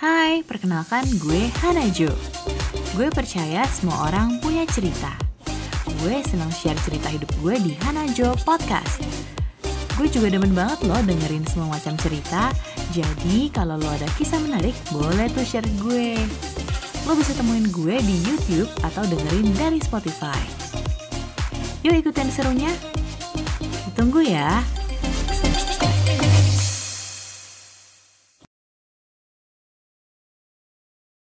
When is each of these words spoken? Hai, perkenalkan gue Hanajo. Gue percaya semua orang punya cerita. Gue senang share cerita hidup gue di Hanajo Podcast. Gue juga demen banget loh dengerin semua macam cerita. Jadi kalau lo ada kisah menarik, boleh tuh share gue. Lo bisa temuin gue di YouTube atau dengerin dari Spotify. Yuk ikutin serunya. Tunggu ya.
Hai, 0.00 0.40
perkenalkan 0.48 1.04
gue 1.20 1.52
Hanajo. 1.60 2.08
Gue 2.96 3.12
percaya 3.12 3.68
semua 3.68 4.08
orang 4.08 4.40
punya 4.40 4.64
cerita. 4.64 5.12
Gue 6.00 6.24
senang 6.24 6.48
share 6.48 6.80
cerita 6.88 7.12
hidup 7.12 7.28
gue 7.44 7.60
di 7.60 7.76
Hanajo 7.84 8.32
Podcast. 8.40 8.96
Gue 10.00 10.08
juga 10.08 10.32
demen 10.32 10.56
banget 10.56 10.88
loh 10.88 10.96
dengerin 11.04 11.44
semua 11.44 11.76
macam 11.76 12.00
cerita. 12.00 12.48
Jadi 12.96 13.52
kalau 13.52 13.76
lo 13.76 13.92
ada 13.92 14.08
kisah 14.16 14.40
menarik, 14.40 14.72
boleh 14.88 15.28
tuh 15.36 15.44
share 15.44 15.68
gue. 15.84 16.16
Lo 17.04 17.12
bisa 17.12 17.36
temuin 17.36 17.68
gue 17.68 18.00
di 18.00 18.16
YouTube 18.24 18.72
atau 18.80 19.04
dengerin 19.04 19.52
dari 19.52 19.84
Spotify. 19.84 20.40
Yuk 21.84 22.00
ikutin 22.00 22.32
serunya. 22.32 22.72
Tunggu 23.92 24.24
ya. 24.24 24.64